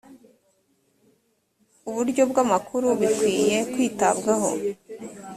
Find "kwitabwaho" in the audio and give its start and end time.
3.71-4.49